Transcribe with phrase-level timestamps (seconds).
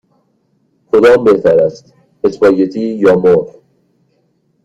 [0.91, 1.93] کدام بهتر است:
[2.23, 3.55] اسپاگتی یا مرغ؟